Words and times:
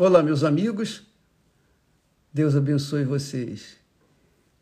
Olá, 0.00 0.22
meus 0.22 0.44
amigos. 0.44 1.02
Deus 2.32 2.54
abençoe 2.54 3.02
vocês. 3.02 3.78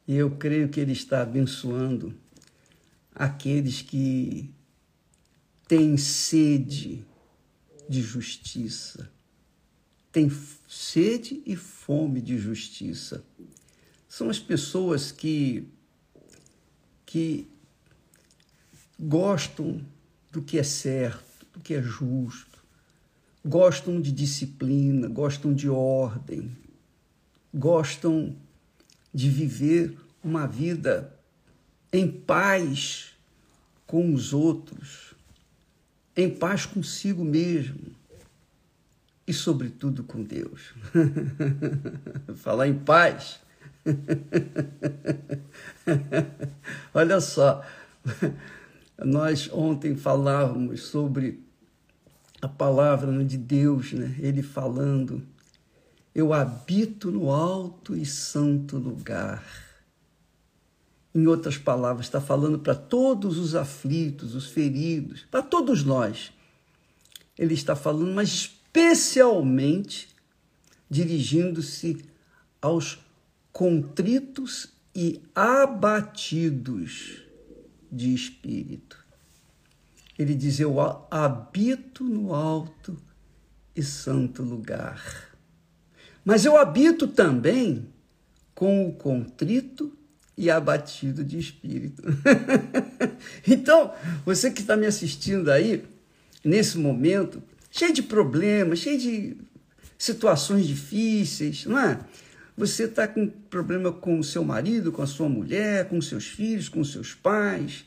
E 0.09 0.15
eu 0.15 0.31
creio 0.31 0.71
que 0.71 0.81
Ele 0.81 0.93
está 0.93 1.21
abençoando 1.21 2.19
aqueles 3.15 3.83
que 3.83 4.51
têm 5.69 5.99
sede 5.99 7.05
de 7.87 8.01
justiça, 8.01 9.13
têm 10.11 10.33
sede 10.67 11.43
e 11.45 11.55
fome 11.55 12.23
de 12.23 12.39
justiça. 12.39 13.23
São 14.09 14.31
as 14.31 14.39
pessoas 14.39 15.13
que, 15.13 15.69
que 17.05 17.47
gostam 18.99 19.87
do 20.33 20.41
que 20.41 20.59
é 20.59 20.63
certo, 20.63 21.47
do 21.53 21.61
que 21.61 21.75
é 21.75 21.83
justo, 21.83 22.56
gostam 23.47 24.01
de 24.01 24.11
disciplina, 24.11 25.09
gostam 25.09 25.55
de 25.55 25.69
ordem, 25.69 26.51
gostam 27.55 28.35
de 29.15 29.31
viver 29.31 29.97
uma 30.23 30.49
vida 30.49 31.15
em 31.93 32.11
paz 32.11 33.13
com 33.87 34.13
os 34.13 34.33
outros, 34.33 35.15
em 36.17 36.29
paz 36.29 36.67
consigo 36.67 37.25
mesmo 37.25 37.95
e, 39.25 39.33
sobretudo, 39.33 40.03
com 40.03 40.25
Deus. 40.25 40.75
Falar 42.37 42.67
em 42.67 42.79
paz. 42.79 43.39
Olha 46.93 47.21
só, 47.21 47.65
nós 48.99 49.49
ontem 49.53 49.95
falávamos 49.95 50.83
sobre 50.83 51.46
a 52.41 52.49
palavra 52.49 53.25
de 53.25 53.37
Deus, 53.37 53.93
né? 53.93 54.15
Ele 54.19 54.43
falando, 54.43 55.23
eu 56.15 56.33
habito 56.33 57.11
no 57.11 57.31
alto 57.31 57.97
e 57.97 58.05
santo 58.05 58.77
lugar. 58.79 59.45
Em 61.15 61.27
outras 61.27 61.57
palavras, 61.57 62.07
está 62.07 62.21
falando 62.21 62.59
para 62.59 62.75
todos 62.75 63.39
os 63.39 63.55
aflitos, 63.55 64.35
os 64.35 64.49
feridos, 64.49 65.27
para 65.31 65.43
todos 65.43 65.83
nós. 65.83 66.33
Ele 67.39 67.55
está 67.55 67.75
falando, 67.75 68.15
mas 68.15 68.29
especialmente 68.29 70.09
dirigindo-se 70.89 72.05
aos 72.61 72.99
contritos 73.53 74.73
e 74.95 75.21
abatidos 75.35 77.23
de 77.91 78.15
espírito. 78.15 79.06
Ele 80.19 80.35
diz: 80.35 80.59
Eu 80.61 80.77
habito 81.11 82.05
no 82.05 82.35
alto 82.35 82.97
e 83.75 83.83
santo 83.83 84.43
lugar. 84.43 85.31
Mas 86.25 86.45
eu 86.45 86.57
habito 86.57 87.07
também 87.07 87.87
com 88.55 88.89
o 88.89 88.93
contrito 88.93 89.97
e 90.37 90.51
abatido 90.51 91.23
de 91.23 91.39
espírito. 91.39 92.03
então, 93.47 93.93
você 94.25 94.51
que 94.51 94.61
está 94.61 94.77
me 94.77 94.87
assistindo 94.87 95.51
aí, 95.51 95.85
nesse 96.45 96.79
momento, 96.79 97.43
cheio 97.71 97.93
de 97.93 98.03
problemas, 98.03 98.81
cheio 98.81 98.99
de 98.99 99.37
situações 99.99 100.67
difíceis, 100.67 101.65
não 101.65 101.79
é? 101.79 102.01
Você 102.57 102.85
está 102.85 103.07
com 103.07 103.29
problema 103.29 103.93
com 103.93 104.19
o 104.19 104.25
seu 104.25 104.43
marido, 104.43 104.91
com 104.91 105.03
a 105.03 105.07
sua 105.07 105.29
mulher, 105.29 105.89
com 105.89 106.01
seus 106.01 106.27
filhos, 106.27 106.69
com 106.69 106.83
seus 106.83 107.15
pais, 107.15 107.85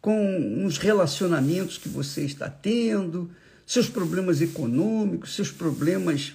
com 0.00 0.64
os 0.64 0.78
relacionamentos 0.78 1.76
que 1.76 1.88
você 1.88 2.24
está 2.24 2.48
tendo, 2.48 3.30
seus 3.66 3.88
problemas 3.88 4.40
econômicos, 4.40 5.34
seus 5.34 5.50
problemas 5.50 6.34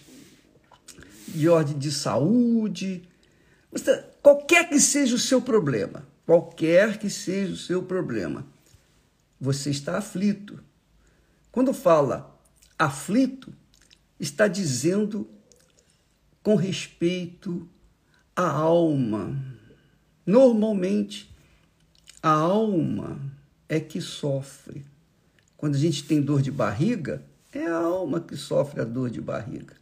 de 1.27 1.49
ordem 1.49 1.77
de 1.77 1.91
saúde. 1.91 3.03
Você, 3.71 4.03
qualquer 4.21 4.69
que 4.69 4.79
seja 4.79 5.15
o 5.15 5.19
seu 5.19 5.41
problema, 5.41 6.07
qualquer 6.25 6.97
que 6.99 7.09
seja 7.09 7.53
o 7.53 7.57
seu 7.57 7.83
problema, 7.83 8.45
você 9.39 9.69
está 9.69 9.97
aflito. 9.97 10.63
Quando 11.51 11.73
fala 11.73 12.39
aflito, 12.77 13.53
está 14.19 14.47
dizendo 14.47 15.27
com 16.43 16.55
respeito 16.55 17.67
à 18.35 18.47
alma. 18.47 19.35
Normalmente, 20.25 21.33
a 22.21 22.29
alma 22.29 23.19
é 23.67 23.79
que 23.79 24.01
sofre. 24.01 24.85
Quando 25.57 25.75
a 25.75 25.79
gente 25.79 26.03
tem 26.03 26.21
dor 26.21 26.41
de 26.41 26.51
barriga, 26.51 27.23
é 27.51 27.65
a 27.65 27.77
alma 27.77 28.19
que 28.19 28.35
sofre 28.35 28.81
a 28.81 28.83
dor 28.83 29.09
de 29.09 29.21
barriga. 29.21 29.75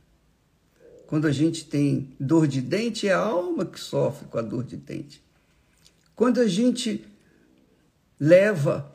Quando 1.07 1.27
a 1.27 1.31
gente 1.31 1.65
tem 1.65 2.15
dor 2.19 2.47
de 2.47 2.61
dente, 2.61 3.07
é 3.07 3.13
a 3.13 3.19
alma 3.19 3.65
que 3.65 3.79
sofre 3.79 4.27
com 4.27 4.37
a 4.37 4.41
dor 4.41 4.63
de 4.63 4.77
dente. 4.77 5.21
Quando 6.15 6.39
a 6.39 6.47
gente 6.47 7.05
leva 8.19 8.91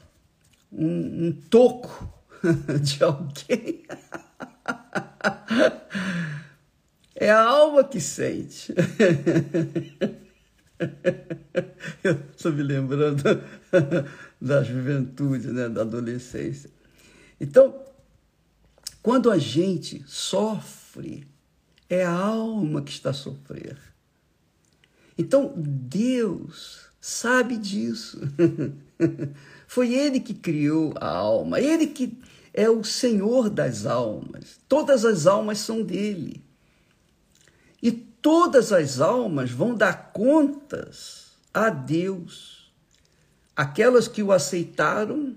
um, 0.73 1.27
um 1.27 1.33
toco 1.33 2.13
de 2.81 3.03
alguém, 3.03 3.85
é 7.15 7.31
a 7.31 7.43
alma 7.43 7.85
que 7.85 8.01
sente. 8.01 8.73
Eu 12.03 12.21
estou 12.35 12.53
me 12.53 12.63
lembrando 12.63 13.23
da 14.41 14.63
juventude, 14.63 15.49
né, 15.49 15.69
da 15.69 15.83
adolescência. 15.83 16.71
Então, 17.41 17.75
quando 19.03 19.31
a 19.31 19.39
gente 19.39 20.05
sofre, 20.07 21.27
é 21.89 22.05
a 22.05 22.13
alma 22.13 22.83
que 22.83 22.93
está 22.93 23.11
a 23.11 23.15
sofrer. 23.15 23.79
Então, 25.17 25.53
Deus 25.57 26.87
sabe 27.01 27.57
disso. 27.57 28.21
Foi 29.67 29.93
Ele 29.93 30.21
que 30.21 30.35
criou 30.35 30.95
a 31.01 31.09
alma, 31.09 31.61
Ele 31.61 31.87
que 31.87 32.19
é 32.53 32.69
o 32.69 32.83
Senhor 32.85 33.51
das 33.51 33.87
almas. 33.87 34.61
Todas 34.69 35.05
as 35.05 35.27
almas 35.27 35.59
são 35.59 35.83
dele. 35.83 36.43
Todas 38.21 38.73
as 38.73 39.01
almas 39.01 39.51
vão 39.51 39.75
dar 39.75 40.13
contas 40.13 41.33
a 41.53 41.71
Deus. 41.71 42.73
Aquelas 43.55 44.09
que 44.09 44.23
o 44.23 44.33
aceitaram 44.33 45.37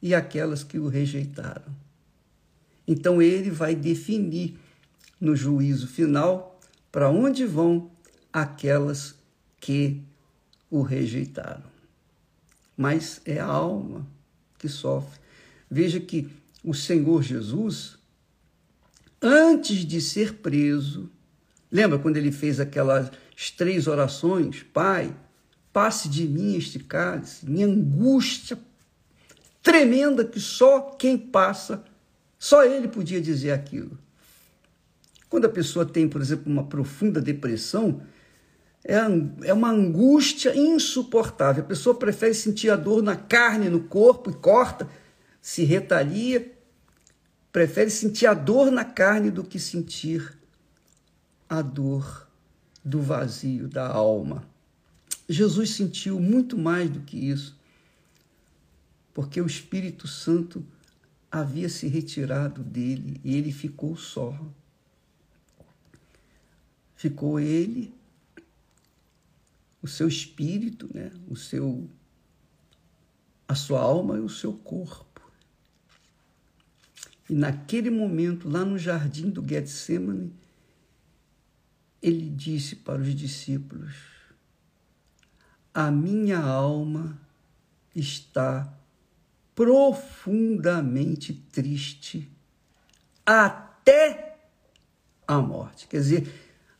e 0.00 0.14
aquelas 0.14 0.62
que 0.62 0.78
o 0.78 0.88
rejeitaram. 0.88 1.74
Então 2.86 3.20
ele 3.20 3.50
vai 3.50 3.74
definir 3.74 4.58
no 5.20 5.34
juízo 5.34 5.86
final 5.86 6.60
para 6.92 7.10
onde 7.10 7.44
vão 7.44 7.90
aquelas 8.32 9.14
que 9.60 10.02
o 10.70 10.82
rejeitaram. 10.82 11.64
Mas 12.76 13.20
é 13.24 13.40
a 13.40 13.46
alma 13.46 14.06
que 14.58 14.68
sofre. 14.68 15.18
Veja 15.70 15.98
que 15.98 16.30
o 16.62 16.74
Senhor 16.74 17.22
Jesus, 17.22 17.98
antes 19.20 19.84
de 19.84 20.00
ser 20.00 20.34
preso, 20.34 21.10
lembra 21.70 21.98
quando 21.98 22.16
ele 22.16 22.32
fez 22.32 22.60
aquelas 22.60 23.10
três 23.56 23.86
orações? 23.86 24.62
Pai, 24.62 25.14
passe 25.72 26.08
de 26.08 26.26
mim 26.26 26.56
este 26.56 26.78
cálice, 26.78 27.48
minha 27.48 27.66
angústia 27.66 28.58
tremenda 29.62 30.24
que 30.24 30.38
só 30.38 30.80
quem 30.80 31.18
passa, 31.18 31.84
só 32.38 32.64
ele 32.64 32.88
podia 32.88 33.20
dizer 33.20 33.50
aquilo. 33.50 33.98
Quando 35.28 35.46
a 35.46 35.50
pessoa 35.50 35.84
tem, 35.84 36.08
por 36.08 36.20
exemplo, 36.20 36.50
uma 36.50 36.64
profunda 36.64 37.20
depressão, 37.20 38.00
é, 38.84 38.96
é 39.48 39.52
uma 39.52 39.70
angústia 39.70 40.56
insuportável. 40.56 41.64
A 41.64 41.66
pessoa 41.66 41.96
prefere 41.96 42.32
sentir 42.32 42.70
a 42.70 42.76
dor 42.76 43.02
na 43.02 43.16
carne, 43.16 43.68
no 43.68 43.80
corpo 43.80 44.30
e 44.30 44.34
corta, 44.34 44.88
se 45.42 45.64
retalia, 45.64 46.52
prefere 47.50 47.90
sentir 47.90 48.26
a 48.26 48.34
dor 48.34 48.70
na 48.70 48.84
carne 48.84 49.30
do 49.30 49.42
que 49.42 49.58
sentir 49.58 50.38
a 51.48 51.62
dor 51.62 52.28
do 52.84 53.00
vazio 53.00 53.68
da 53.68 53.88
alma. 53.88 54.44
Jesus 55.28 55.70
sentiu 55.70 56.20
muito 56.20 56.56
mais 56.56 56.88
do 56.90 57.00
que 57.00 57.16
isso, 57.16 57.58
porque 59.12 59.40
o 59.40 59.46
Espírito 59.46 60.06
Santo 60.06 60.64
havia 61.30 61.68
se 61.68 61.88
retirado 61.88 62.62
dele 62.62 63.20
e 63.24 63.36
ele 63.36 63.52
ficou 63.52 63.96
só 63.96 64.38
ficou 66.96 67.38
ele, 67.38 67.94
o 69.82 69.86
seu 69.86 70.08
espírito, 70.08 70.90
né? 70.92 71.12
o 71.28 71.36
seu, 71.36 71.88
a 73.46 73.54
sua 73.54 73.80
alma 73.80 74.16
e 74.16 74.20
o 74.20 74.28
seu 74.28 74.52
corpo. 74.54 75.04
E 77.28 77.34
naquele 77.34 77.90
momento, 77.90 78.48
lá 78.48 78.64
no 78.64 78.78
jardim 78.78 79.30
do 79.30 79.46
Getsemane, 79.46 80.32
ele 82.02 82.28
disse 82.28 82.76
para 82.76 83.00
os 83.00 83.14
discípulos: 83.14 83.94
A 85.72 85.90
minha 85.90 86.38
alma 86.38 87.18
está 87.94 88.72
profundamente 89.54 91.32
triste 91.50 92.30
até 93.24 94.36
à 95.26 95.38
morte. 95.38 95.88
Quer 95.88 95.96
dizer, 95.96 96.28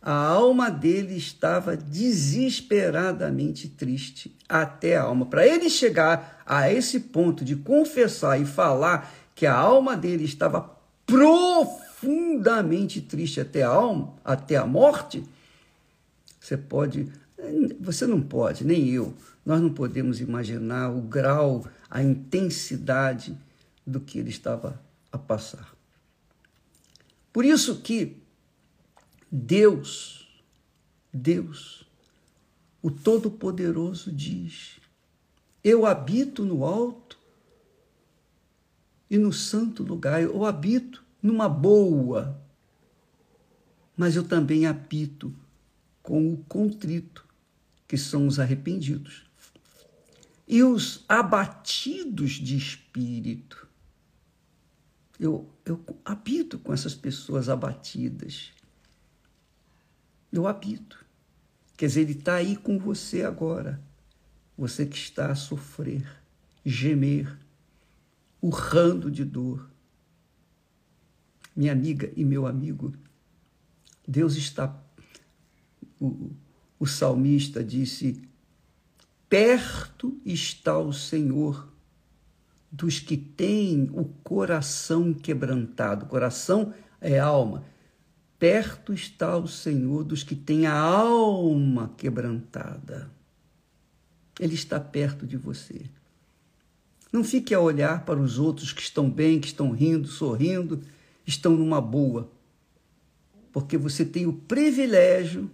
a 0.02 0.12
alma 0.12 0.70
dele 0.70 1.16
estava 1.16 1.76
desesperadamente 1.76 3.68
triste 3.68 4.36
até 4.48 4.96
a 4.96 5.02
alma. 5.02 5.26
Para 5.26 5.46
ele 5.46 5.68
chegar 5.68 6.42
a 6.46 6.70
esse 6.70 7.00
ponto 7.00 7.44
de 7.44 7.56
confessar 7.56 8.40
e 8.40 8.44
falar 8.44 9.12
que 9.34 9.46
a 9.46 9.54
alma 9.54 9.96
dele 9.96 10.24
estava 10.24 10.76
profundamente 11.04 11.85
triste 13.08 13.40
até 13.40 13.62
a 13.62 13.68
alma, 13.68 14.14
até 14.24 14.56
a 14.56 14.66
morte, 14.66 15.24
você 16.38 16.56
pode, 16.56 17.10
você 17.80 18.06
não 18.06 18.20
pode, 18.20 18.64
nem 18.64 18.88
eu, 18.88 19.14
nós 19.44 19.60
não 19.60 19.72
podemos 19.72 20.20
imaginar 20.20 20.90
o 20.90 21.00
grau, 21.00 21.66
a 21.88 22.02
intensidade 22.02 23.36
do 23.86 24.00
que 24.00 24.18
ele 24.18 24.30
estava 24.30 24.80
a 25.10 25.18
passar. 25.18 25.74
Por 27.32 27.44
isso 27.44 27.80
que 27.80 28.16
Deus, 29.30 30.26
Deus, 31.12 31.86
o 32.82 32.90
Todo-Poderoso 32.90 34.12
diz: 34.12 34.80
Eu 35.62 35.86
habito 35.86 36.44
no 36.44 36.64
alto 36.64 37.18
e 39.10 39.18
no 39.18 39.32
santo 39.32 39.82
lugar, 39.82 40.22
eu 40.22 40.44
habito 40.44 41.05
numa 41.22 41.48
boa, 41.48 42.40
mas 43.96 44.16
eu 44.16 44.22
também 44.22 44.66
habito 44.66 45.34
com 46.02 46.32
o 46.32 46.36
contrito, 46.44 47.24
que 47.88 47.96
são 47.96 48.26
os 48.26 48.38
arrependidos 48.38 49.26
e 50.46 50.62
os 50.62 51.04
abatidos 51.08 52.32
de 52.32 52.56
espírito. 52.56 53.66
Eu, 55.18 55.48
eu 55.64 55.82
habito 56.04 56.58
com 56.58 56.72
essas 56.72 56.94
pessoas 56.94 57.48
abatidas. 57.48 58.52
Eu 60.30 60.46
habito. 60.46 61.04
Quer 61.76 61.86
dizer, 61.86 62.02
ele 62.02 62.12
está 62.12 62.34
aí 62.34 62.56
com 62.56 62.78
você 62.78 63.22
agora. 63.22 63.82
Você 64.56 64.86
que 64.86 64.96
está 64.96 65.30
a 65.30 65.34
sofrer, 65.34 66.06
gemer, 66.64 67.36
urrando 68.40 69.10
de 69.10 69.24
dor. 69.24 69.68
Minha 71.56 71.72
amiga 71.72 72.12
e 72.14 72.24
meu 72.24 72.46
amigo, 72.46 72.92
Deus 74.06 74.36
está. 74.36 74.78
O, 75.98 76.30
o 76.78 76.86
salmista 76.86 77.64
disse: 77.64 78.22
Perto 79.28 80.20
está 80.24 80.78
o 80.78 80.92
Senhor 80.92 81.72
dos 82.70 83.00
que 83.00 83.16
têm 83.16 83.90
o 83.92 84.04
coração 84.04 85.14
quebrantado. 85.14 86.06
Coração 86.06 86.74
é 87.00 87.18
alma. 87.18 87.64
Perto 88.38 88.92
está 88.92 89.36
o 89.36 89.48
Senhor 89.48 90.04
dos 90.04 90.22
que 90.22 90.34
têm 90.34 90.66
a 90.66 90.78
alma 90.78 91.94
quebrantada. 91.96 93.10
Ele 94.38 94.54
está 94.54 94.78
perto 94.78 95.26
de 95.26 95.38
você. 95.38 95.86
Não 97.10 97.24
fique 97.24 97.54
a 97.54 97.60
olhar 97.60 98.04
para 98.04 98.20
os 98.20 98.38
outros 98.38 98.74
que 98.74 98.82
estão 98.82 99.08
bem, 99.08 99.40
que 99.40 99.46
estão 99.46 99.70
rindo, 99.70 100.06
sorrindo, 100.06 100.82
estão 101.26 101.52
numa 101.52 101.80
boa. 101.80 102.30
Porque 103.52 103.76
você 103.76 104.04
tem 104.04 104.26
o 104.26 104.32
privilégio 104.32 105.50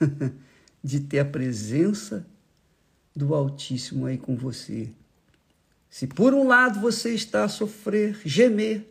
de 0.82 1.00
ter 1.00 1.18
a 1.18 1.24
presença 1.24 2.26
do 3.14 3.34
Altíssimo 3.34 4.06
aí 4.06 4.16
com 4.16 4.36
você. 4.36 4.90
Se 5.90 6.06
por 6.06 6.32
um 6.32 6.46
lado 6.46 6.80
você 6.80 7.14
está 7.14 7.44
a 7.44 7.48
sofrer, 7.48 8.20
gemer, 8.24 8.88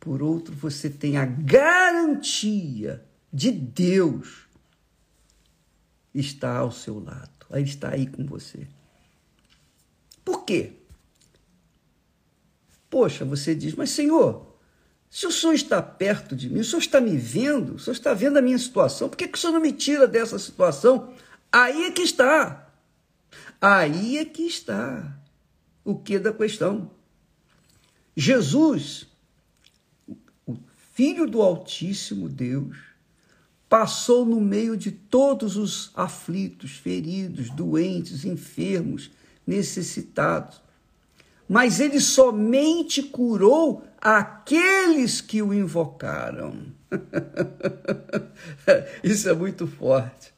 por 0.00 0.22
outro 0.22 0.54
você 0.54 0.90
tem 0.90 1.16
a 1.16 1.24
garantia 1.24 3.04
de 3.32 3.50
Deus 3.52 4.46
está 6.18 6.58
ao 6.58 6.72
seu 6.72 6.98
lado. 6.98 7.30
Ele 7.50 7.62
está 7.62 7.90
aí 7.90 8.06
com 8.06 8.24
você. 8.24 8.66
Por 10.24 10.44
quê? 10.44 10.72
Poxa, 12.90 13.24
você 13.24 13.54
diz, 13.54 13.74
mas 13.74 13.90
Senhor, 13.90 14.45
se 15.16 15.26
o 15.26 15.32
Senhor 15.32 15.54
está 15.54 15.80
perto 15.80 16.36
de 16.36 16.50
mim, 16.50 16.60
o 16.60 16.64
Senhor 16.64 16.78
está 16.78 17.00
me 17.00 17.16
vendo, 17.16 17.76
o 17.76 17.78
Senhor 17.78 17.94
está 17.94 18.12
vendo 18.12 18.36
a 18.36 18.42
minha 18.42 18.58
situação, 18.58 19.08
por 19.08 19.16
que, 19.16 19.26
que 19.26 19.38
o 19.38 19.40
Senhor 19.40 19.54
não 19.54 19.62
me 19.62 19.72
tira 19.72 20.06
dessa 20.06 20.38
situação? 20.38 21.14
Aí 21.50 21.84
é 21.84 21.90
que 21.90 22.02
está. 22.02 22.70
Aí 23.58 24.18
é 24.18 24.26
que 24.26 24.42
está 24.42 25.16
o 25.82 25.94
que 25.94 26.18
da 26.18 26.34
questão. 26.34 26.90
Jesus, 28.14 29.06
o 30.46 30.54
Filho 30.92 31.26
do 31.26 31.40
Altíssimo 31.40 32.28
Deus, 32.28 32.76
passou 33.70 34.26
no 34.26 34.38
meio 34.38 34.76
de 34.76 34.90
todos 34.90 35.56
os 35.56 35.92
aflitos, 35.94 36.72
feridos, 36.72 37.48
doentes, 37.48 38.26
enfermos, 38.26 39.10
necessitados. 39.46 40.60
Mas 41.48 41.80
ele 41.80 42.00
somente 42.00 43.02
curou 43.02 43.82
aqueles 44.06 45.20
que 45.20 45.42
o 45.42 45.52
invocaram. 45.52 46.66
Isso 49.02 49.28
é 49.28 49.34
muito 49.34 49.66
forte. 49.66 50.32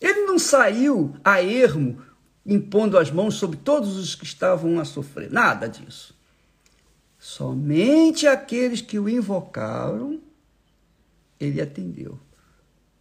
Ele 0.00 0.20
não 0.20 0.38
saiu 0.38 1.16
a 1.24 1.42
ermo 1.42 2.00
impondo 2.44 2.96
as 2.96 3.10
mãos 3.10 3.34
sobre 3.34 3.56
todos 3.56 3.96
os 3.96 4.14
que 4.14 4.24
estavam 4.24 4.78
a 4.78 4.84
sofrer. 4.84 5.32
Nada 5.32 5.68
disso. 5.68 6.16
Somente 7.18 8.28
aqueles 8.28 8.80
que 8.80 9.00
o 9.00 9.08
invocaram, 9.08 10.20
ele 11.40 11.60
atendeu. 11.60 12.20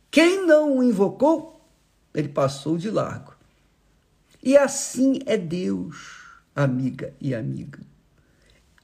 Quem 0.09 0.47
não 0.47 0.79
o 0.79 0.83
invocou, 0.83 1.63
ele 2.11 2.29
passou 2.29 2.75
de 2.75 2.89
largo. 2.89 3.35
E 4.41 4.57
assim 4.57 5.19
é 5.27 5.37
Deus, 5.37 6.23
amiga 6.55 7.13
e 7.21 7.35
amigo. 7.35 7.77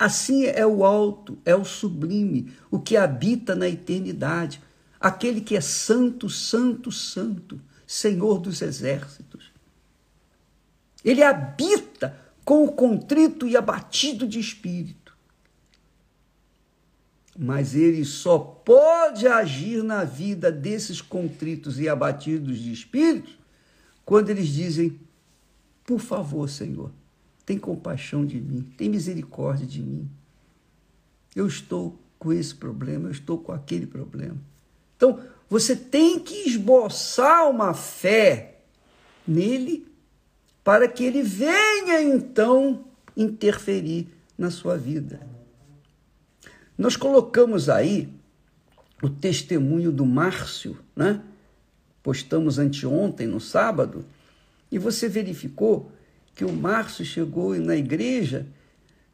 Assim 0.01 0.45
é 0.45 0.65
o 0.65 0.83
alto, 0.83 1.37
é 1.45 1.55
o 1.55 1.63
sublime, 1.63 2.51
o 2.71 2.79
que 2.79 2.97
habita 2.97 3.53
na 3.53 3.69
eternidade, 3.69 4.59
aquele 4.99 5.41
que 5.41 5.55
é 5.55 5.61
santo, 5.61 6.27
santo, 6.27 6.91
santo, 6.91 7.61
Senhor 7.85 8.39
dos 8.39 8.63
exércitos. 8.63 9.51
Ele 11.05 11.21
habita 11.21 12.19
com 12.43 12.63
o 12.63 12.71
contrito 12.71 13.47
e 13.47 13.55
abatido 13.55 14.27
de 14.27 14.39
espírito. 14.39 15.15
Mas 17.37 17.75
ele 17.75 18.03
só 18.03 18.39
pode 18.39 19.27
agir 19.27 19.83
na 19.83 20.03
vida 20.03 20.51
desses 20.51 20.99
contritos 20.99 21.79
e 21.79 21.87
abatidos 21.87 22.57
de 22.57 22.73
espírito 22.73 23.37
quando 24.03 24.31
eles 24.31 24.47
dizem: 24.47 24.99
Por 25.85 25.99
favor, 25.99 26.49
Senhor, 26.49 26.91
tem 27.51 27.59
compaixão 27.59 28.25
de 28.25 28.39
mim, 28.39 28.61
tem 28.77 28.87
misericórdia 28.87 29.67
de 29.67 29.81
mim. 29.81 30.09
Eu 31.35 31.45
estou 31.45 31.99
com 32.17 32.31
esse 32.31 32.55
problema, 32.55 33.09
eu 33.09 33.11
estou 33.11 33.37
com 33.37 33.51
aquele 33.51 33.85
problema. 33.85 34.37
Então, 34.95 35.19
você 35.49 35.75
tem 35.75 36.17
que 36.17 36.47
esboçar 36.47 37.49
uma 37.49 37.73
fé 37.73 38.59
nele 39.27 39.85
para 40.63 40.87
que 40.87 41.03
ele 41.03 41.21
venha 41.21 42.01
então 42.01 42.85
interferir 43.17 44.07
na 44.37 44.49
sua 44.49 44.77
vida. 44.77 45.19
Nós 46.77 46.95
colocamos 46.95 47.67
aí 47.67 48.07
o 49.03 49.09
testemunho 49.09 49.91
do 49.91 50.05
Márcio, 50.05 50.77
né? 50.95 51.21
Postamos 52.01 52.57
anteontem, 52.57 53.27
no 53.27 53.41
sábado, 53.41 54.05
e 54.71 54.79
você 54.79 55.09
verificou 55.09 55.91
que 56.35 56.45
o 56.45 56.51
Márcio 56.51 57.05
chegou 57.05 57.55
na 57.55 57.75
igreja, 57.75 58.47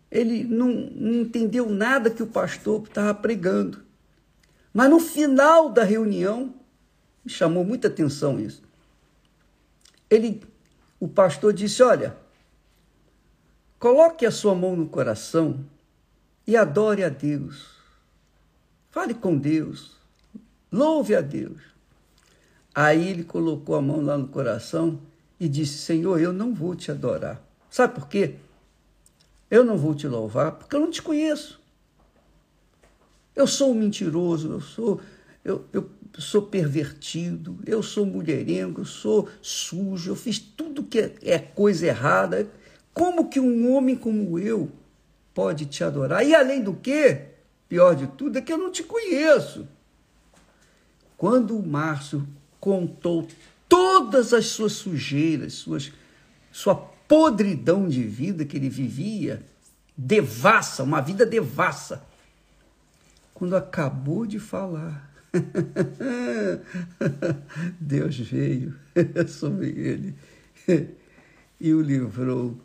ele 0.10 0.44
não, 0.44 0.68
não 0.68 1.22
entendeu 1.22 1.70
nada 1.70 2.10
que 2.10 2.24
o 2.24 2.28
pastor 2.28 2.84
estava 2.84 3.14
pregando. 3.14 3.84
Mas 4.74 4.90
no 4.90 5.00
final 5.00 5.70
da 5.70 5.84
reunião, 5.84 6.54
me 7.26 7.32
chamou 7.32 7.66
muita 7.66 7.88
atenção 7.88 8.40
isso. 8.40 8.62
Ele 10.10 10.42
o 11.00 11.08
pastor 11.08 11.54
disse: 11.54 11.84
Olha, 11.84 12.18
coloque 13.80 14.26
a 14.26 14.32
sua 14.32 14.56
mão 14.56 14.76
no 14.76 14.88
coração 14.88 15.66
e 16.46 16.56
adore 16.56 17.04
a 17.04 17.10
Deus. 17.10 17.68
Fale 18.90 19.14
com 19.14 19.38
Deus. 19.38 19.96
Louve 20.72 21.16
a 21.16 21.22
Deus. 21.22 21.62
Aí 22.74 23.10
ele 23.10 23.24
colocou 23.24 23.76
a 23.76 23.82
mão 23.82 24.02
lá 24.02 24.18
no 24.18 24.28
coração 24.28 25.00
e 25.40 25.48
disse: 25.48 25.78
Senhor, 25.78 26.20
eu 26.20 26.34
não 26.34 26.54
vou 26.54 26.76
te 26.76 26.92
adorar. 26.92 27.42
Sabe 27.70 27.96
por 27.96 28.08
quê? 28.08 28.36
Eu 29.50 29.64
não 29.64 29.78
vou 29.78 29.96
te 29.96 30.08
louvar 30.08 30.54
porque 30.54 30.76
eu 30.76 30.80
não 30.80 30.92
te 30.92 31.02
conheço. 31.02 31.60
Eu 33.36 33.46
sou 33.46 33.72
um 33.72 33.76
mentiroso, 33.76 34.52
eu 34.52 34.62
sou, 34.62 35.02
eu, 35.46 35.64
eu 35.72 35.90
sou 36.18 36.42
pervertido, 36.42 37.60
eu 37.66 37.84
sou 37.84 38.06
mulherengo, 38.06 38.82
eu 38.82 38.86
sou 38.86 39.30
sujo, 39.42 40.12
eu 40.12 40.16
fiz 40.16 40.40
tudo 40.40 40.84
que 40.84 41.00
é, 41.00 41.16
é 41.22 41.40
coisa 41.40 41.86
errada. 41.86 42.50
Como 42.94 43.30
que 43.30 43.40
um 43.40 43.72
homem 43.72 43.96
como 43.96 44.40
eu 44.40 44.72
pode 45.34 45.68
te 45.68 45.84
adorar? 45.84 46.26
E 46.26 46.34
além 46.34 46.64
do 46.64 46.74
que, 46.74 47.26
pior 47.70 47.96
de 47.96 48.08
tudo, 48.08 48.40
é 48.40 48.42
que 48.42 48.52
eu 48.52 48.58
não 48.58 48.72
te 48.72 48.84
conheço. 48.84 49.68
quando 51.16 51.58
o 51.58 51.66
Márcio 51.66 52.28
contou 52.60 53.28
todas 53.68 54.34
as 54.34 54.48
suas 54.48 54.74
sujeiras, 54.74 55.54
suas, 55.54 55.92
sua 56.52 56.76
podridão 56.76 57.88
de 57.88 58.04
vida 58.04 58.46
que 58.46 58.58
ele 58.58 58.70
vivia, 58.70 59.44
devassa, 59.96 60.84
uma 60.84 61.02
vida 61.02 61.26
devassa. 61.26 62.06
Quando 63.34 63.56
acabou 63.56 64.26
de 64.26 64.40
falar, 64.40 65.12
Deus 67.80 68.18
veio 68.18 68.76
sobre 69.28 69.70
ele 69.70 70.16
e 71.60 71.74
o 71.74 71.82
livrou 71.82 72.60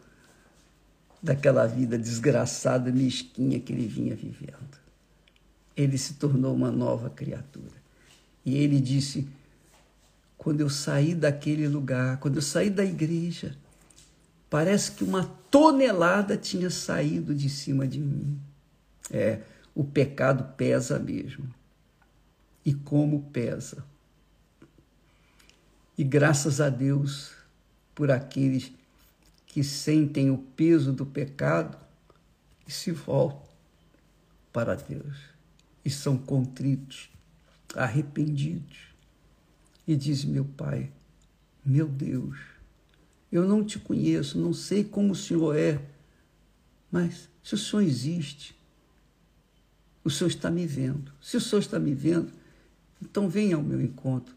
daquela 1.23 1.67
vida 1.67 1.97
desgraçada, 1.97 2.91
mesquinha 2.91 3.61
que 3.61 3.73
ele 3.73 3.87
vinha 3.87 4.17
vivendo. 4.17 4.83
Ele 5.77 5.97
se 5.97 6.15
tornou 6.15 6.55
uma 6.55 6.71
nova 6.71 7.09
criatura. 7.09 7.81
E 8.45 8.57
ele 8.57 8.81
disse: 8.81 9.29
quando 10.43 10.61
eu 10.61 10.69
saí 10.69 11.15
daquele 11.15 11.69
lugar, 11.69 12.19
quando 12.19 12.35
eu 12.35 12.43
saí 12.43 12.69
da 12.69 12.85
igreja, 12.85 13.57
parece 14.51 14.91
que 14.91 15.05
uma 15.05 15.25
tonelada 15.49 16.37
tinha 16.37 16.69
saído 16.69 17.33
de 17.33 17.49
cima 17.49 17.87
de 17.87 18.01
mim. 18.01 18.41
É, 19.09 19.43
o 19.73 19.85
pecado 19.85 20.53
pesa 20.57 20.99
mesmo. 20.99 21.49
E 22.65 22.75
como 22.75 23.31
pesa. 23.31 23.85
E 25.97 26.03
graças 26.03 26.61
a 26.61 26.69
Deus 26.69 27.31
por 27.95 28.11
aqueles 28.11 28.73
que 29.47 29.63
sentem 29.63 30.29
o 30.29 30.39
peso 30.39 30.93
do 30.93 31.07
pecado 31.07 31.79
e 32.67 32.73
se 32.73 32.91
voltam 32.91 33.47
para 34.53 34.75
Deus 34.75 35.19
e 35.85 35.91
são 35.91 36.19
contritos, 36.19 37.09
arrependidos 37.77 38.92
e 39.87 39.97
dizem: 39.97 40.31
Meu 40.31 40.45
Pai, 40.45 40.93
meu 41.65 41.89
Deus, 41.89 42.39
eu 43.31 43.47
não 43.47 43.65
te 43.65 43.79
conheço, 43.79 44.39
não 44.39 44.53
sei 44.53 44.85
como 44.85 45.13
o 45.13 45.17
Senhor 45.17 45.57
é, 45.57 45.81
mas 46.91 47.29
se 47.43 47.55
o 47.55 47.59
Senhor 47.59 47.83
existe, 47.83 48.55
o 50.05 50.11
Senhor 50.11 50.29
está 50.29 50.51
me 50.51 50.67
vendo. 50.67 51.13
Se 51.21 51.37
o 51.37 51.41
Senhor 51.41 51.61
está 51.61 51.79
me 51.79 51.95
vendo, 51.95 52.33
então 53.01 53.29
venha 53.29 53.57
ao 53.57 53.63
meu 53.63 53.81
encontro. 53.81 54.35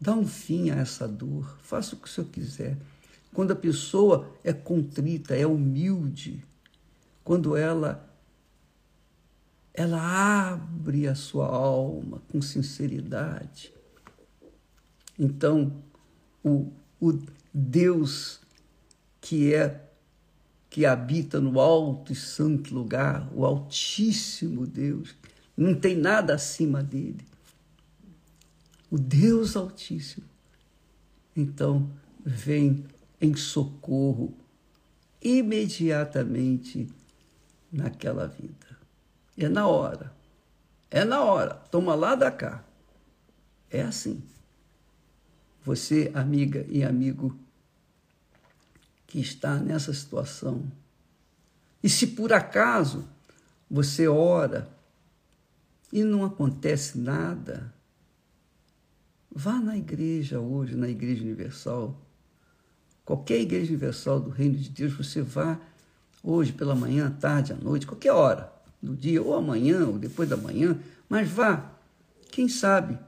Dá 0.00 0.14
um 0.14 0.26
fim 0.26 0.70
a 0.70 0.76
essa 0.76 1.06
dor, 1.06 1.58
faça 1.62 1.94
o 1.94 1.98
que 1.98 2.08
o 2.08 2.10
Senhor 2.10 2.28
quiser. 2.28 2.76
Quando 3.32 3.52
a 3.52 3.56
pessoa 3.56 4.30
é 4.42 4.52
contrita, 4.52 5.34
é 5.34 5.46
humilde, 5.46 6.44
quando 7.22 7.56
ela 7.56 8.06
ela 9.72 10.52
abre 10.52 11.06
a 11.06 11.14
sua 11.14 11.46
alma 11.46 12.20
com 12.28 12.42
sinceridade. 12.42 13.72
Então, 15.22 15.70
o, 16.42 16.72
o 16.98 17.12
Deus 17.52 18.40
que 19.20 19.52
é 19.52 19.86
que 20.70 20.86
habita 20.86 21.38
no 21.38 21.60
alto 21.60 22.10
e 22.10 22.16
santo 22.16 22.72
lugar, 22.72 23.28
o 23.34 23.44
Altíssimo 23.44 24.66
Deus, 24.66 25.14
não 25.54 25.74
tem 25.74 25.94
nada 25.94 26.34
acima 26.34 26.82
dele. 26.82 27.26
O 28.90 28.96
Deus 28.96 29.56
Altíssimo. 29.56 30.24
Então, 31.36 31.90
vem 32.24 32.86
em 33.20 33.36
socorro 33.36 34.32
imediatamente 35.20 36.88
naquela 37.70 38.26
vida. 38.26 38.78
É 39.36 39.50
na 39.50 39.66
hora. 39.66 40.14
É 40.90 41.04
na 41.04 41.22
hora. 41.22 41.54
Toma 41.70 41.94
lá 41.94 42.14
da 42.14 42.30
cá. 42.30 42.64
É 43.68 43.82
assim. 43.82 44.22
Você, 45.70 46.10
amiga 46.14 46.66
e 46.68 46.82
amigo, 46.82 47.38
que 49.06 49.20
está 49.20 49.54
nessa 49.54 49.92
situação. 49.94 50.64
E 51.80 51.88
se 51.88 52.08
por 52.08 52.32
acaso 52.32 53.08
você 53.70 54.08
ora 54.08 54.68
e 55.92 56.02
não 56.02 56.24
acontece 56.24 56.98
nada, 56.98 57.72
vá 59.30 59.60
na 59.60 59.76
igreja 59.76 60.40
hoje, 60.40 60.74
na 60.74 60.88
Igreja 60.88 61.22
Universal 61.22 61.96
Qualquer 63.04 63.40
igreja 63.40 63.70
universal 63.70 64.20
do 64.20 64.30
reino 64.30 64.56
de 64.56 64.68
Deus, 64.68 64.92
você 64.92 65.22
vá 65.22 65.58
hoje 66.22 66.52
pela 66.52 66.74
manhã, 66.74 67.06
à 67.06 67.10
tarde, 67.10 67.52
à 67.52 67.56
noite, 67.56 67.86
qualquer 67.86 68.12
hora 68.12 68.52
do 68.82 68.94
dia, 68.96 69.22
ou 69.22 69.34
amanhã, 69.34 69.86
ou 69.86 69.98
depois 69.98 70.28
da 70.28 70.36
manhã, 70.36 70.78
mas 71.08 71.28
vá. 71.28 71.72
Quem 72.30 72.48
sabe 72.48 72.98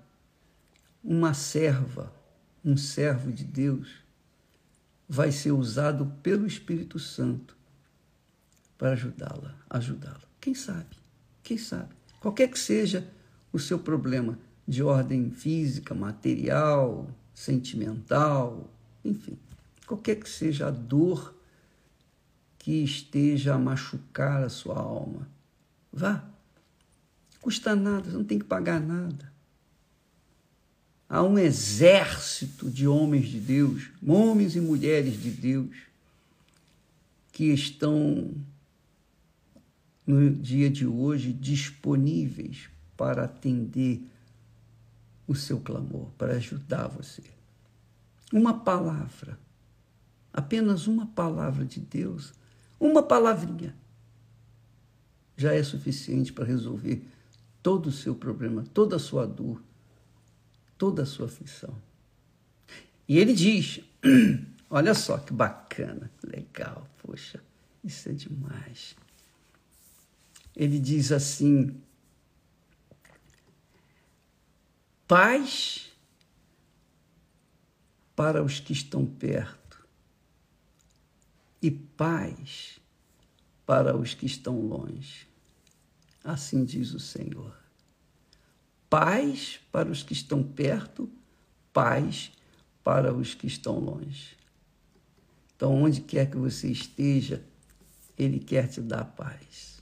uma 1.04 1.34
serva, 1.34 2.21
um 2.64 2.76
servo 2.76 3.32
de 3.32 3.44
Deus, 3.44 3.88
vai 5.08 5.32
ser 5.32 5.52
usado 5.52 6.06
pelo 6.22 6.46
Espírito 6.46 6.98
Santo 6.98 7.56
para 8.78 8.92
ajudá-la, 8.92 9.54
ajudá-la. 9.68 10.22
Quem 10.40 10.54
sabe? 10.54 10.96
Quem 11.42 11.58
sabe? 11.58 11.94
Qualquer 12.20 12.48
que 12.48 12.58
seja 12.58 13.08
o 13.52 13.58
seu 13.58 13.78
problema 13.78 14.38
de 14.66 14.82
ordem 14.82 15.30
física, 15.30 15.94
material, 15.94 17.10
sentimental, 17.34 18.70
enfim 19.04 19.38
qualquer 19.92 20.16
que 20.16 20.28
seja 20.28 20.68
a 20.68 20.70
dor 20.70 21.34
que 22.58 22.82
esteja 22.82 23.54
a 23.54 23.58
machucar 23.58 24.42
a 24.42 24.48
sua 24.48 24.78
alma. 24.78 25.28
Vá. 25.92 26.24
Custa 27.40 27.74
nada, 27.74 28.08
você 28.08 28.16
não 28.16 28.24
tem 28.24 28.38
que 28.38 28.44
pagar 28.44 28.80
nada. 28.80 29.31
Há 31.12 31.22
um 31.22 31.38
exército 31.38 32.70
de 32.70 32.88
homens 32.88 33.28
de 33.28 33.38
Deus, 33.38 33.90
homens 34.02 34.56
e 34.56 34.62
mulheres 34.62 35.20
de 35.20 35.30
Deus, 35.30 35.76
que 37.30 37.52
estão 37.52 38.34
no 40.06 40.30
dia 40.30 40.70
de 40.70 40.86
hoje 40.86 41.30
disponíveis 41.30 42.70
para 42.96 43.24
atender 43.24 44.00
o 45.26 45.34
seu 45.34 45.60
clamor, 45.60 46.08
para 46.16 46.36
ajudar 46.36 46.88
você. 46.88 47.22
Uma 48.32 48.60
palavra 48.60 49.38
apenas 50.32 50.86
uma 50.86 51.04
palavra 51.08 51.66
de 51.66 51.78
Deus, 51.78 52.32
uma 52.80 53.02
palavrinha, 53.02 53.76
já 55.36 55.52
é 55.52 55.62
suficiente 55.62 56.32
para 56.32 56.46
resolver 56.46 57.06
todo 57.62 57.88
o 57.88 57.92
seu 57.92 58.14
problema, 58.14 58.64
toda 58.72 58.96
a 58.96 58.98
sua 58.98 59.26
dor, 59.26 59.62
toda 60.82 61.04
a 61.04 61.06
sua 61.06 61.26
aflição. 61.26 61.80
E 63.06 63.16
ele 63.16 63.32
diz: 63.34 63.78
olha 64.68 64.94
só 64.94 65.16
que 65.16 65.32
bacana, 65.32 66.10
legal, 66.24 66.90
poxa, 67.00 67.40
isso 67.84 68.08
é 68.08 68.12
demais. 68.12 68.96
Ele 70.56 70.80
diz 70.80 71.12
assim: 71.12 71.80
paz 75.06 75.92
para 78.16 78.42
os 78.42 78.58
que 78.58 78.72
estão 78.72 79.06
perto 79.06 79.86
e 81.62 81.70
paz 81.70 82.80
para 83.64 83.96
os 83.96 84.14
que 84.14 84.26
estão 84.26 84.60
longe. 84.60 85.28
Assim 86.24 86.64
diz 86.64 86.92
o 86.92 86.98
Senhor. 86.98 87.61
Paz 88.92 89.58
para 89.72 89.90
os 89.90 90.02
que 90.02 90.12
estão 90.12 90.42
perto, 90.42 91.10
paz 91.72 92.30
para 92.84 93.14
os 93.14 93.32
que 93.32 93.46
estão 93.46 93.78
longe. 93.78 94.36
Então, 95.56 95.82
onde 95.82 96.02
quer 96.02 96.30
que 96.30 96.36
você 96.36 96.70
esteja, 96.70 97.42
Ele 98.18 98.38
quer 98.38 98.68
te 98.68 98.82
dar 98.82 99.06
paz. 99.06 99.80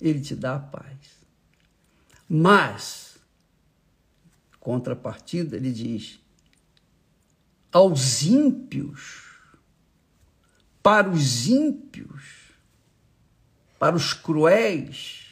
Ele 0.00 0.22
te 0.22 0.34
dá 0.34 0.58
paz. 0.58 0.96
Mas, 2.26 3.18
contrapartida, 4.58 5.56
ele 5.56 5.70
diz: 5.70 6.18
aos 7.70 8.22
ímpios, 8.22 9.34
para 10.82 11.10
os 11.10 11.46
ímpios, 11.46 12.54
para 13.78 13.94
os 13.94 14.14
cruéis, 14.14 15.25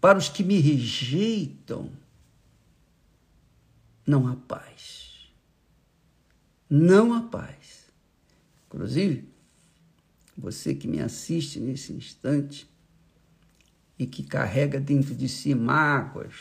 para 0.00 0.18
os 0.18 0.28
que 0.28 0.42
me 0.42 0.58
rejeitam, 0.58 1.90
não 4.06 4.26
há 4.26 4.34
paz. 4.34 5.30
Não 6.68 7.12
há 7.12 7.22
paz. 7.22 7.86
Inclusive, 8.66 9.28
você 10.36 10.74
que 10.74 10.88
me 10.88 11.00
assiste 11.00 11.60
nesse 11.60 11.92
instante 11.92 12.68
e 13.98 14.06
que 14.06 14.22
carrega 14.22 14.80
dentro 14.80 15.14
de 15.14 15.28
si 15.28 15.54
mágoas 15.54 16.34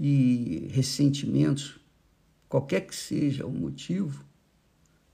e 0.00 0.68
ressentimentos, 0.72 1.78
qualquer 2.48 2.86
que 2.86 2.94
seja 2.94 3.44
o 3.44 3.52
motivo, 3.52 4.24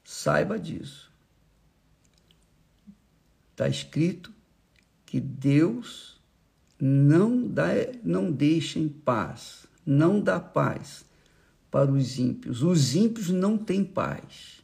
Saiba 0.05 0.59
disso. 0.59 1.11
Está 3.53 3.69
escrito 3.69 4.33
que 5.15 5.21
Deus 5.21 6.21
não, 6.77 7.47
dá, 7.47 7.69
não 8.03 8.33
deixa 8.33 8.81
em 8.81 8.89
paz, 8.89 9.65
não 9.87 10.21
dá 10.21 10.41
paz 10.41 11.05
para 11.71 11.93
os 11.93 12.19
ímpios. 12.19 12.65
Os 12.65 12.97
ímpios 12.97 13.31
não 13.31 13.57
têm 13.57 13.85
paz. 13.85 14.61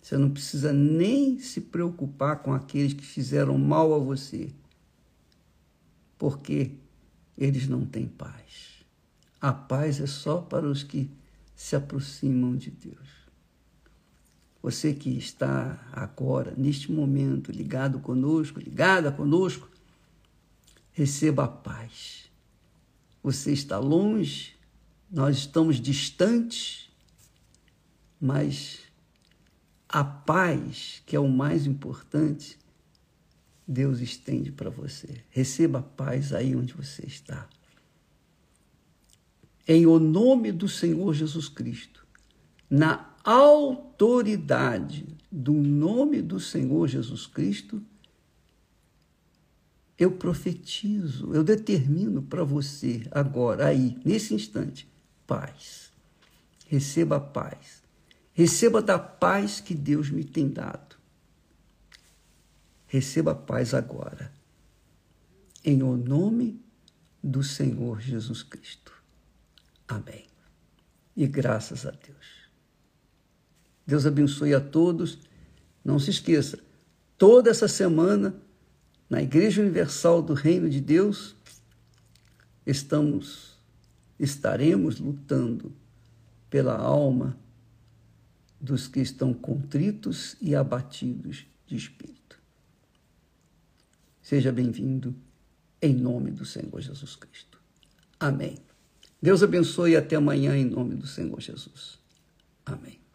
Você 0.00 0.16
não 0.16 0.30
precisa 0.30 0.72
nem 0.72 1.36
se 1.40 1.62
preocupar 1.62 2.44
com 2.44 2.54
aqueles 2.54 2.92
que 2.92 3.04
fizeram 3.04 3.58
mal 3.58 3.92
a 3.92 3.98
você, 3.98 4.52
porque 6.16 6.70
eles 7.36 7.66
não 7.66 7.84
têm 7.84 8.06
paz. 8.06 8.84
A 9.40 9.52
paz 9.52 10.00
é 10.00 10.06
só 10.06 10.40
para 10.40 10.64
os 10.64 10.84
que 10.84 11.10
se 11.56 11.74
aproximam 11.74 12.54
de 12.54 12.70
Deus. 12.70 13.25
Você 14.66 14.92
que 14.92 15.10
está 15.10 15.78
agora, 15.92 16.52
neste 16.56 16.90
momento, 16.90 17.52
ligado 17.52 18.00
conosco, 18.00 18.58
ligada 18.58 19.12
conosco, 19.12 19.70
receba 20.90 21.44
a 21.44 21.48
paz. 21.48 22.28
Você 23.22 23.52
está 23.52 23.78
longe, 23.78 24.56
nós 25.08 25.36
estamos 25.36 25.80
distantes, 25.80 26.90
mas 28.20 28.80
a 29.88 30.02
paz, 30.02 31.00
que 31.06 31.14
é 31.14 31.20
o 31.20 31.28
mais 31.28 31.64
importante, 31.64 32.58
Deus 33.68 34.00
estende 34.00 34.50
para 34.50 34.68
você. 34.68 35.22
Receba 35.30 35.78
a 35.78 35.82
paz 35.82 36.32
aí 36.32 36.56
onde 36.56 36.74
você 36.74 37.06
está. 37.06 37.48
Em 39.68 39.86
o 39.86 40.00
nome 40.00 40.50
do 40.50 40.68
Senhor 40.68 41.14
Jesus 41.14 41.48
Cristo, 41.48 42.04
na 42.68 43.14
autoridade 43.24 45.06
do 45.30 45.52
nome 45.52 46.22
do 46.22 46.38
Senhor 46.40 46.86
Jesus 46.88 47.26
Cristo, 47.26 47.82
eu 49.98 50.12
profetizo, 50.12 51.32
eu 51.32 51.42
determino 51.42 52.22
para 52.22 52.44
você 52.44 53.06
agora, 53.10 53.66
aí, 53.66 53.98
nesse 54.04 54.34
instante, 54.34 54.88
paz. 55.26 55.90
Receba 56.68 57.16
a 57.16 57.20
paz. 57.20 57.82
Receba 58.32 58.82
da 58.82 58.98
paz 58.98 59.60
que 59.60 59.74
Deus 59.74 60.10
me 60.10 60.22
tem 60.22 60.48
dado. 60.48 60.96
Receba 62.86 63.32
a 63.32 63.34
paz 63.34 63.72
agora. 63.72 64.30
Em 65.64 65.82
o 65.82 65.96
nome 65.96 66.60
do 67.22 67.42
Senhor 67.42 68.00
Jesus 68.00 68.42
Cristo. 68.42 68.92
Amém. 69.88 70.26
E 71.16 71.26
graças 71.26 71.86
a 71.86 71.90
Deus. 71.90 72.35
Deus 73.86 74.04
abençoe 74.04 74.52
a 74.52 74.60
todos. 74.60 75.18
Não 75.84 75.98
se 75.98 76.10
esqueça, 76.10 76.58
toda 77.16 77.48
essa 77.48 77.68
semana 77.68 78.34
na 79.08 79.22
Igreja 79.22 79.62
Universal 79.62 80.20
do 80.20 80.34
Reino 80.34 80.68
de 80.68 80.80
Deus, 80.80 81.36
estamos, 82.66 83.56
estaremos 84.18 84.98
lutando 84.98 85.72
pela 86.50 86.76
alma 86.76 87.38
dos 88.60 88.88
que 88.88 89.00
estão 89.00 89.32
contritos 89.32 90.36
e 90.40 90.56
abatidos 90.56 91.46
de 91.66 91.76
espírito. 91.76 92.38
Seja 94.20 94.50
bem-vindo 94.50 95.14
em 95.80 95.94
nome 95.94 96.32
do 96.32 96.44
Senhor 96.44 96.80
Jesus 96.80 97.14
Cristo. 97.14 97.60
Amém. 98.18 98.56
Deus 99.22 99.42
abençoe 99.42 99.92
e 99.92 99.96
até 99.96 100.16
amanhã 100.16 100.56
em 100.56 100.64
nome 100.64 100.96
do 100.96 101.06
Senhor 101.06 101.40
Jesus. 101.40 101.98
Amém. 102.64 103.05